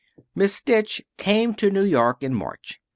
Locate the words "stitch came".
0.55-1.53